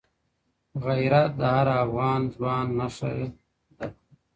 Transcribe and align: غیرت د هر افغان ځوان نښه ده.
غیرت 0.85 1.31
د 1.39 1.41
هر 1.55 1.67
افغان 1.83 2.21
ځوان 2.35 2.65
نښه 2.77 3.09
ده. 3.15 3.27